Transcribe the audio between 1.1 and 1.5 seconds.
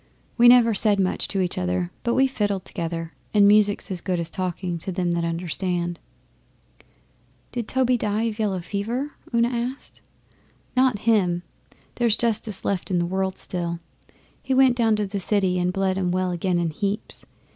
to